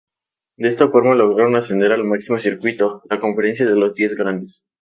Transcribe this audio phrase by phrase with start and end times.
[0.57, 4.63] De esta forma lograron ascender al máximo circuito, la conferencia de Los Diez Grandes.